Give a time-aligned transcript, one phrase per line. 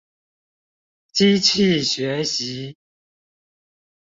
[1.13, 2.75] 機器學習